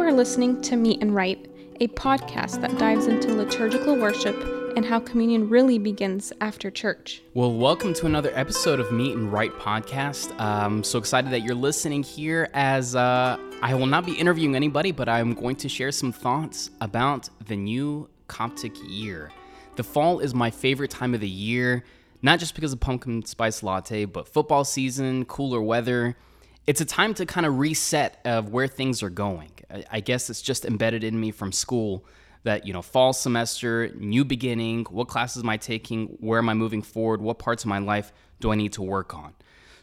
[0.00, 1.46] are listening to Meet and Right,
[1.80, 4.34] a podcast that dives into liturgical worship
[4.74, 7.20] and how communion really begins after church.
[7.34, 10.34] Well, welcome to another episode of Meet and Right podcast.
[10.40, 14.90] I'm so excited that you're listening here as uh, I will not be interviewing anybody,
[14.90, 19.30] but I'm going to share some thoughts about the new Coptic year.
[19.76, 21.84] The fall is my favorite time of the year,
[22.22, 26.16] not just because of pumpkin spice latte, but football season, cooler weather.
[26.66, 29.50] It's a time to kind of reset of where things are going.
[29.90, 32.04] I guess it's just embedded in me from school
[32.42, 36.54] that you know fall semester new beginning what classes am i taking where am i
[36.54, 39.34] moving forward what parts of my life do i need to work on?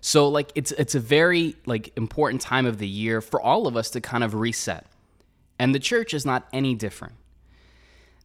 [0.01, 3.75] So like it's it's a very like important time of the year for all of
[3.75, 4.85] us to kind of reset.
[5.59, 7.15] And the church is not any different.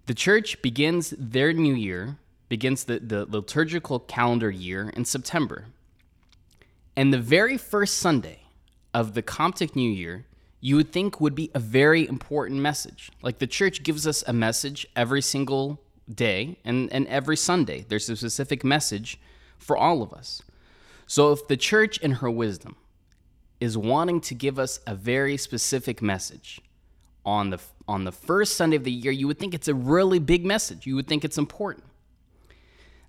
[0.06, 5.66] The church begins their new year begins the, the liturgical calendar year in september.
[6.94, 8.41] And the very first sunday
[8.94, 10.26] of the coptic new year
[10.64, 13.10] you would think would be a very important message.
[13.20, 17.84] Like the church gives us a message every single day and, and every Sunday.
[17.86, 19.18] There's a specific message
[19.58, 20.40] for all of us.
[21.08, 22.76] So if the church in her wisdom
[23.60, 26.60] is wanting to give us a very specific message
[27.26, 30.20] on the on the first Sunday of the year, you would think it's a really
[30.20, 30.86] big message.
[30.86, 31.84] You would think it's important.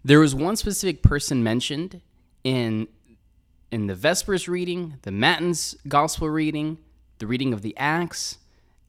[0.03, 2.01] There was one specific person mentioned
[2.43, 2.87] in
[3.73, 6.77] in the Vespers reading, the Matins Gospel reading,
[7.17, 8.37] the reading of the Acts,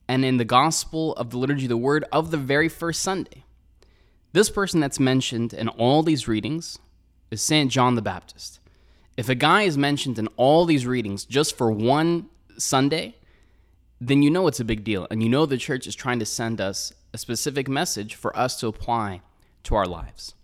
[0.07, 3.45] and in the Gospel of the Liturgy of the Word of the very first Sunday.
[4.35, 6.79] This person that's mentioned in all these readings
[7.31, 7.71] is St.
[7.71, 8.61] John the Baptist.
[9.17, 13.17] If a guy is mentioned in all these readings just for one Sunday,
[14.03, 15.07] then you know it's a big deal.
[15.11, 18.61] And you know the church is trying to send us a specific message for us
[18.61, 19.23] to apply
[19.63, 20.35] to our lives.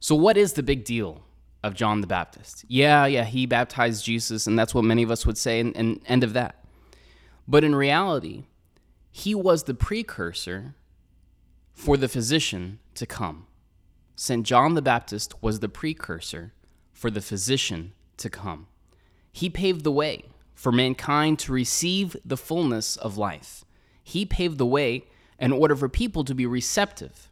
[0.00, 1.22] So, what is the big deal
[1.62, 2.64] of John the Baptist?
[2.68, 6.00] Yeah, yeah, he baptized Jesus, and that's what many of us would say, and, and
[6.06, 6.64] end of that.
[7.46, 8.44] But in reality,
[9.10, 10.74] he was the precursor
[11.72, 13.46] for the physician to come.
[14.14, 14.44] St.
[14.44, 16.52] John the Baptist was the precursor
[16.92, 18.66] for the physician to come.
[19.32, 23.64] He paved the way for mankind to receive the fullness of life.
[24.04, 25.04] He paved the way
[25.38, 27.30] in order for people to be receptive.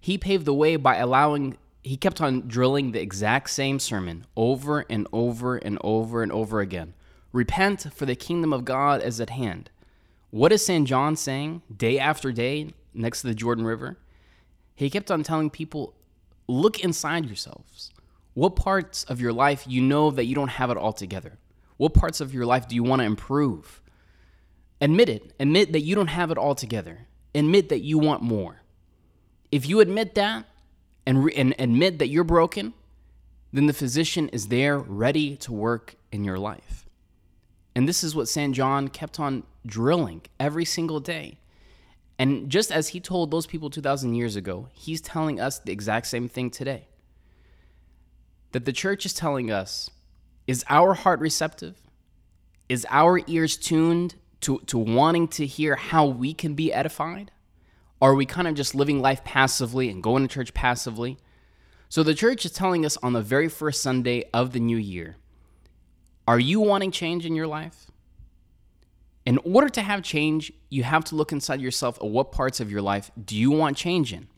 [0.00, 4.84] He paved the way by allowing, he kept on drilling the exact same sermon over
[4.90, 6.94] and over and over and over again
[7.32, 9.70] Repent, for the kingdom of God is at hand.
[10.30, 10.86] What is St.
[10.86, 13.98] John saying day after day next to the Jordan River?
[14.74, 15.94] He kept on telling people,
[16.48, 17.92] look inside yourselves.
[18.34, 21.38] What parts of your life you know that you don't have it all together?
[21.76, 23.80] What parts of your life do you want to improve?
[24.80, 25.32] Admit it.
[25.38, 27.06] Admit that you don't have it all together.
[27.34, 28.62] Admit that you want more.
[29.52, 30.46] If you admit that
[31.10, 32.72] and, re- and admit that you're broken,
[33.52, 36.86] then the physician is there ready to work in your life.
[37.74, 38.54] And this is what St.
[38.54, 41.40] John kept on drilling every single day.
[42.16, 46.06] And just as he told those people 2,000 years ago, he's telling us the exact
[46.06, 46.86] same thing today.
[48.52, 49.90] That the church is telling us
[50.46, 51.74] is our heart receptive?
[52.68, 57.32] Is our ears tuned to, to wanting to hear how we can be edified?
[58.02, 61.18] Are we kind of just living life passively and going to church passively?
[61.88, 65.16] So the church is telling us on the very first Sunday of the new year
[66.28, 67.90] are you wanting change in your life?
[69.26, 72.70] In order to have change, you have to look inside yourself at what parts of
[72.70, 74.28] your life do you want change in?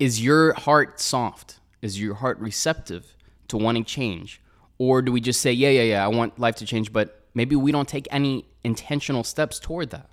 [0.00, 1.60] Is your heart soft?
[1.80, 3.16] Is your heart receptive
[3.48, 4.40] to wanting change?
[4.78, 7.54] Or do we just say, yeah, yeah, yeah, I want life to change, but maybe
[7.54, 10.08] we don't take any intentional steps toward that?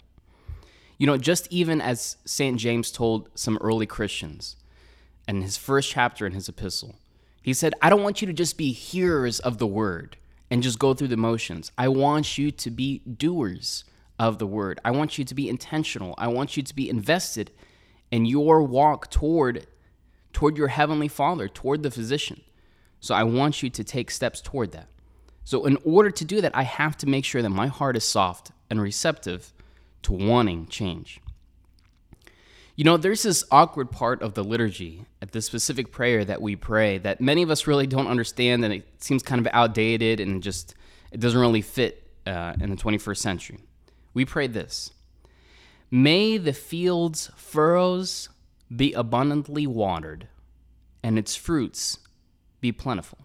[0.99, 2.59] You know, just even as St.
[2.59, 4.57] James told some early Christians
[5.27, 6.95] in his first chapter in his epistle,
[7.41, 10.17] he said, I don't want you to just be hearers of the word
[10.51, 11.71] and just go through the motions.
[11.77, 13.85] I want you to be doers
[14.19, 14.81] of the word.
[14.83, 16.15] I want you to be intentional.
[16.17, 17.51] I want you to be invested
[18.11, 19.65] in your walk toward
[20.31, 22.41] toward your heavenly Father, toward the physician.
[22.99, 24.87] So I want you to take steps toward that.
[25.43, 28.03] So in order to do that, I have to make sure that my heart is
[28.03, 29.53] soft and receptive
[30.03, 31.19] to wanting change.
[32.75, 36.55] You know, there's this awkward part of the liturgy at the specific prayer that we
[36.55, 40.41] pray that many of us really don't understand, and it seems kind of outdated and
[40.41, 40.75] just
[41.11, 43.59] it doesn't really fit uh, in the 21st century.
[44.13, 44.91] We pray this
[45.91, 48.29] May the field's furrows
[48.73, 50.27] be abundantly watered,
[51.03, 51.97] and its fruits
[52.61, 53.19] be plentiful.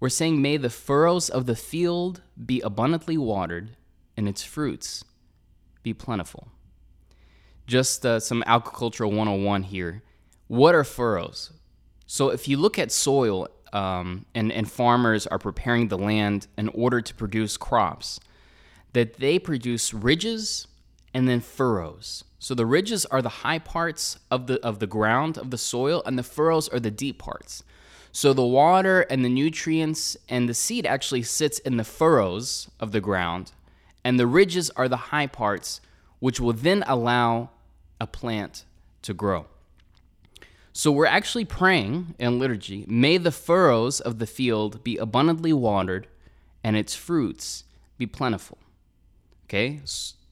[0.00, 3.76] We're saying, May the furrows of the field be abundantly watered,
[4.16, 5.04] and its fruits
[5.82, 6.48] be plentiful
[7.68, 10.02] just uh, some agricultural 101 here.
[10.48, 11.52] What are furrows?
[12.06, 16.68] So, if you look at soil um, and, and farmers are preparing the land in
[16.70, 18.18] order to produce crops,
[18.94, 20.66] that they produce ridges
[21.12, 22.24] and then furrows.
[22.38, 26.02] So the ridges are the high parts of the of the ground of the soil
[26.06, 27.62] and the furrows are the deep parts.
[28.12, 32.92] So the water and the nutrients and the seed actually sits in the furrows of
[32.92, 33.52] the ground
[34.08, 35.82] and the ridges are the high parts
[36.18, 37.50] which will then allow
[38.00, 38.64] a plant
[39.02, 39.44] to grow.
[40.72, 46.06] So we're actually praying in liturgy, may the furrows of the field be abundantly watered
[46.64, 47.64] and its fruits
[47.98, 48.56] be plentiful.
[49.44, 49.82] Okay?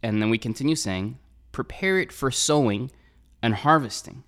[0.02, 1.18] And then we continue saying,
[1.52, 2.90] prepare it for sowing
[3.42, 4.24] and harvesting.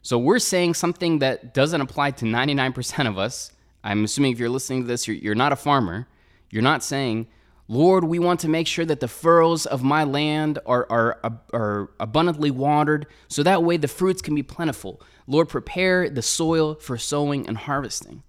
[0.00, 3.50] So we're saying something that doesn't apply to 99% of us.
[3.82, 6.06] I'm assuming if you're listening to this, you're, you're not a farmer.
[6.52, 7.26] You're not saying,
[7.66, 11.90] Lord, we want to make sure that the furrows of my land are, are, are
[11.98, 15.00] abundantly watered, so that way the fruits can be plentiful.
[15.26, 18.22] Lord, prepare the soil for sowing and harvesting.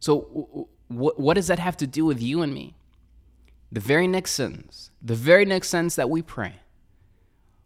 [0.00, 2.74] So, what, what does that have to do with you and me?
[3.70, 6.54] The very next sentence, the very next sentence that we pray,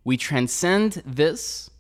[0.05, 1.71] we transcend this,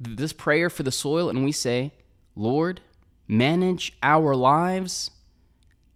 [0.00, 1.92] this prayer for the soil, and we say,
[2.34, 2.80] Lord,
[3.28, 5.12] manage our lives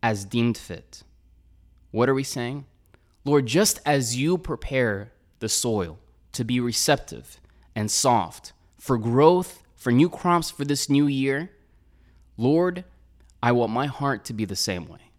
[0.02, 1.02] as deemed fit.
[1.94, 2.64] What are we saying?
[3.24, 6.00] Lord, just as you prepare the soil
[6.32, 7.40] to be receptive
[7.76, 11.52] and soft for growth, for new crops for this new year,
[12.36, 12.82] Lord,
[13.40, 15.12] I want my heart to be the same way.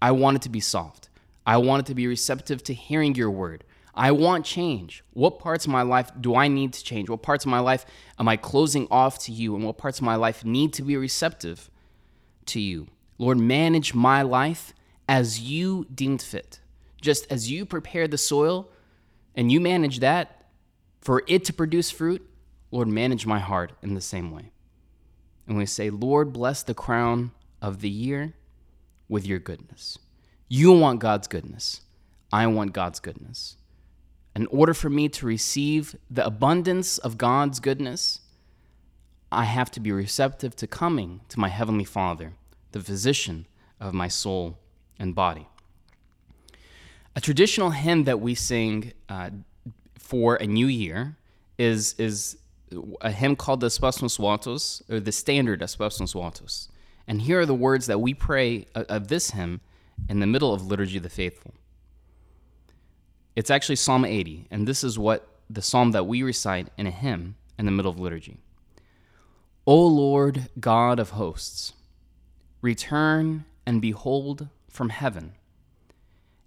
[0.00, 1.08] I want it to be soft.
[1.44, 3.64] I want it to be receptive to hearing your word.
[3.92, 5.02] I want change.
[5.14, 7.10] What parts of my life do I need to change?
[7.10, 7.84] What parts of my life
[8.20, 9.56] am I closing off to you?
[9.56, 11.68] And what parts of my life need to be receptive
[12.46, 12.86] to you?
[13.18, 14.74] Lord, manage my life
[15.10, 16.60] as you deemed fit.
[17.02, 18.70] Just as you prepare the soil
[19.34, 20.46] and you manage that
[21.00, 22.24] for it to produce fruit,
[22.70, 24.52] Lord, manage my heart in the same way.
[25.48, 28.34] And we say, Lord, bless the crown of the year
[29.08, 29.98] with your goodness.
[30.48, 31.80] You want God's goodness.
[32.32, 33.56] I want God's goodness.
[34.36, 38.20] In order for me to receive the abundance of God's goodness,
[39.32, 42.34] I have to be receptive to coming to my Heavenly Father,
[42.70, 43.48] the physician
[43.80, 44.60] of my soul
[45.00, 45.48] and body.
[47.16, 49.30] A traditional hymn that we sing uh,
[49.98, 51.16] for a new year
[51.58, 52.38] is, is
[53.00, 56.68] a hymn called the Espasmos Vatos, or the standard Espasmos Vatos.
[57.08, 59.60] And here are the words that we pray of this hymn
[60.08, 61.54] in the middle of Liturgy of the Faithful.
[63.34, 66.90] It's actually Psalm 80, and this is what the psalm that we recite in a
[66.90, 68.38] hymn in the middle of liturgy.
[69.66, 71.72] O Lord God of hosts,
[72.62, 75.34] return and behold from heaven,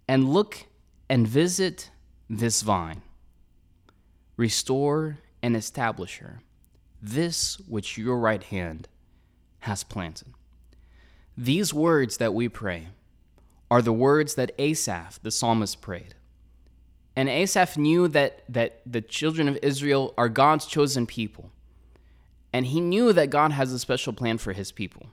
[0.07, 0.65] and look
[1.09, 1.91] and visit
[2.29, 3.01] this vine.
[4.37, 6.41] Restore and establish her,
[7.01, 8.87] this which your right hand
[9.59, 10.29] has planted.
[11.37, 12.87] These words that we pray
[13.69, 16.15] are the words that Asaph, the psalmist, prayed.
[17.15, 21.51] And Asaph knew that, that the children of Israel are God's chosen people.
[22.51, 25.07] And he knew that God has a special plan for his people.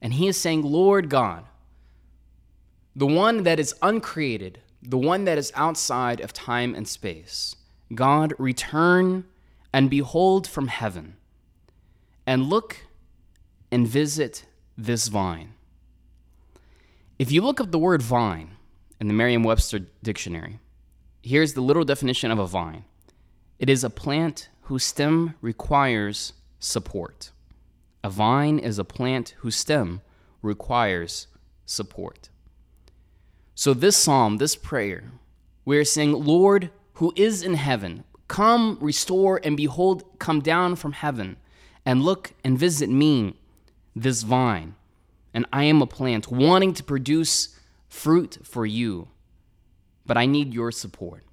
[0.00, 1.44] And he is saying, Lord God,
[2.98, 7.54] the one that is uncreated, the one that is outside of time and space.
[7.94, 9.24] God, return
[9.72, 11.16] and behold from heaven,
[12.26, 12.78] and look
[13.70, 14.46] and visit
[14.76, 15.54] this vine.
[17.20, 18.56] If you look up the word vine
[18.98, 20.58] in the Merriam Webster dictionary,
[21.22, 22.84] here's the literal definition of a vine
[23.60, 27.30] it is a plant whose stem requires support.
[28.02, 30.00] A vine is a plant whose stem
[30.42, 31.28] requires
[31.64, 32.30] support.
[33.58, 35.10] So, this psalm, this prayer,
[35.64, 41.38] we're saying, Lord, who is in heaven, come, restore, and behold, come down from heaven,
[41.84, 43.34] and look and visit me,
[43.96, 44.76] this vine.
[45.34, 49.08] And I am a plant wanting to produce fruit for you,
[50.06, 51.24] but I need your support.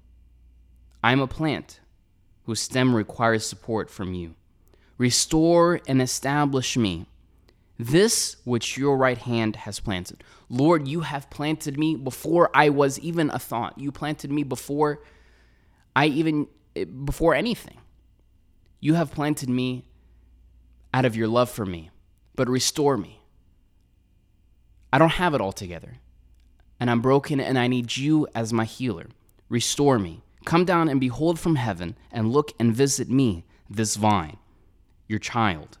[1.04, 1.78] I am a plant
[2.42, 4.34] whose stem requires support from you.
[4.98, 7.06] Restore and establish me
[7.78, 10.24] this which your right hand has planted.
[10.48, 13.78] Lord, you have planted me before I was even a thought.
[13.78, 15.02] You planted me before
[15.94, 17.78] I even, eh, before anything.
[18.80, 19.88] You have planted me
[20.94, 21.90] out of your love for me,
[22.34, 23.20] but restore me.
[24.92, 25.98] I don't have it all together,
[26.80, 29.08] and I'm broken, and I need you as my healer.
[29.48, 30.22] Restore me.
[30.44, 34.36] Come down and behold from heaven, and look and visit me, this vine,
[35.08, 35.78] your child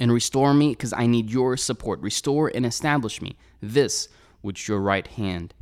[0.00, 2.00] and restore me because I need your support.
[2.00, 4.08] Restore and establish me, this
[4.40, 5.54] which your right hand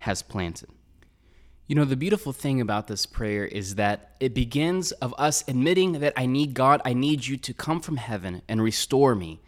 [0.00, 0.68] has planted.
[1.66, 5.92] You know, the beautiful thing about this prayer is that it begins of us admitting
[5.94, 9.40] that I need God, I need you to come from heaven and restore me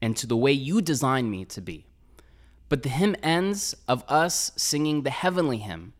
[0.00, 1.86] and to the way you designed me to be.
[2.68, 5.94] But the hymn ends of us singing the heavenly hymn,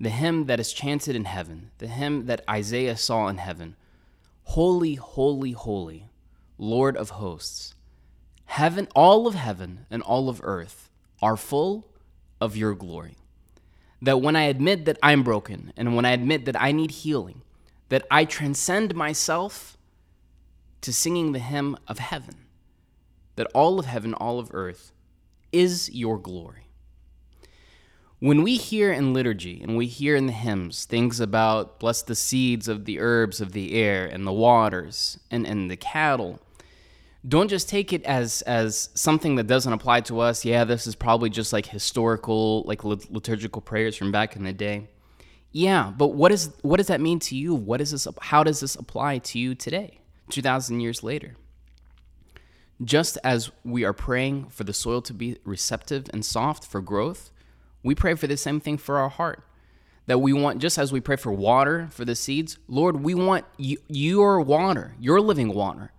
[0.00, 3.76] the hymn that is chanted in heaven, the hymn that Isaiah saw in heaven.
[4.44, 6.07] Holy, holy, holy,
[6.58, 7.74] Lord of hosts.
[8.46, 10.90] Heaven, all of heaven and all of earth
[11.22, 11.86] are full
[12.40, 13.16] of your glory.
[14.02, 17.42] That when I admit that I'm broken and when I admit that I need healing,
[17.88, 19.76] that I transcend myself
[20.82, 22.46] to singing the hymn of heaven,
[23.36, 24.92] that all of heaven, all of earth
[25.52, 26.68] is your glory.
[28.20, 32.16] When we hear in liturgy and we hear in the hymns things about bless the
[32.16, 36.40] seeds of the herbs of the air and the waters and, and the cattle,
[37.26, 40.44] don't just take it as as something that doesn't apply to us.
[40.44, 44.88] Yeah, this is probably just like historical, like liturgical prayers from back in the day.
[45.50, 47.54] Yeah, but what is what does that mean to you?
[47.54, 48.06] What is this?
[48.20, 49.98] How does this apply to you today,
[50.30, 51.36] two thousand years later?
[52.84, 57.32] Just as we are praying for the soil to be receptive and soft for growth,
[57.82, 59.42] we pray for the same thing for our heart.
[60.06, 63.44] That we want, just as we pray for water for the seeds, Lord, we want
[63.58, 65.92] your water, your living water,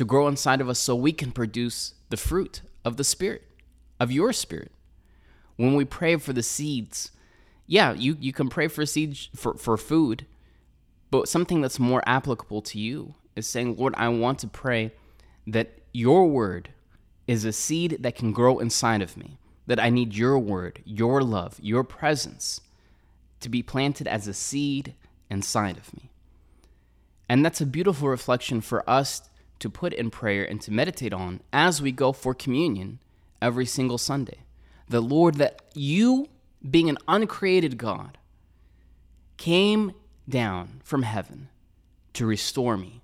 [0.00, 3.42] to grow inside of us so we can produce the fruit of the Spirit,
[4.00, 4.72] of your Spirit.
[5.56, 7.10] When we pray for the seeds,
[7.66, 10.24] yeah, you, you can pray for seeds for, for food,
[11.10, 14.92] but something that's more applicable to you is saying, Lord, I want to pray
[15.46, 16.70] that your word
[17.26, 21.22] is a seed that can grow inside of me, that I need your word, your
[21.22, 22.62] love, your presence
[23.40, 24.94] to be planted as a seed
[25.28, 26.08] inside of me.
[27.28, 29.28] And that's a beautiful reflection for us
[29.60, 32.98] to put in prayer and to meditate on as we go for communion
[33.40, 34.40] every single Sunday.
[34.88, 36.28] The Lord, that you,
[36.68, 38.18] being an uncreated God,
[39.36, 39.92] came
[40.28, 41.48] down from heaven
[42.14, 43.02] to restore me,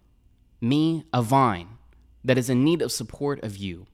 [0.61, 1.79] me, a vine
[2.25, 3.87] that is in need of support of you,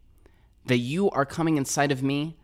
[0.67, 2.37] that you are coming inside of me,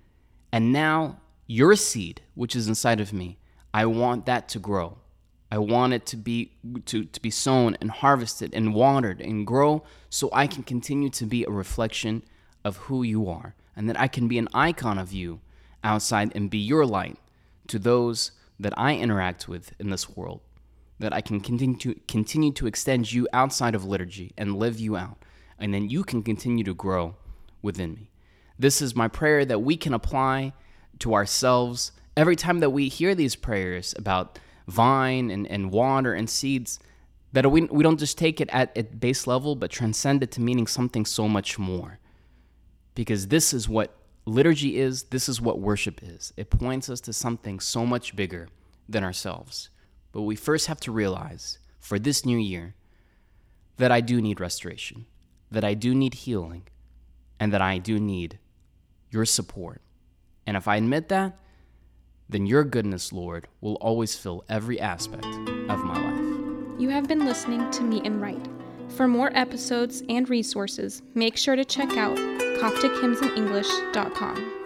[0.52, 3.38] and now your seed, which is inside of me,
[3.72, 4.98] I want that to grow.
[5.50, 6.52] I want it to be
[6.86, 11.24] to, to be sown and harvested and watered and grow so I can continue to
[11.24, 12.22] be a reflection
[12.64, 15.40] of who you are and that I can be an icon of you
[15.82, 17.16] outside and be your light
[17.68, 20.40] to those that I interact with in this world.
[20.98, 24.96] That I can continue to continue to extend you outside of liturgy and live you
[24.96, 25.24] out
[25.58, 27.16] and then you can continue to grow
[27.62, 28.10] within me.
[28.58, 30.52] This is my prayer that we can apply
[31.00, 36.30] to ourselves every time that we hear these prayers about vine and, and water and
[36.30, 36.78] seeds,
[37.32, 40.40] that we, we don't just take it at, at base level, but transcend it to
[40.40, 41.98] meaning something so much more.
[42.94, 46.32] Because this is what liturgy is, this is what worship is.
[46.36, 48.48] It points us to something so much bigger
[48.88, 49.70] than ourselves.
[50.12, 52.74] But we first have to realize for this new year
[53.76, 55.06] that I do need restoration
[55.50, 56.64] that I do need healing
[57.40, 58.38] and that I do need
[59.10, 59.80] your support.
[60.46, 61.38] And if I admit that,
[62.28, 66.20] then your goodness, Lord, will always fill every aspect of my life.
[66.78, 68.46] You have been listening to Meet and Right.
[68.90, 74.57] For more episodes and resources, make sure to check out CopticHymnsInEnglish.com.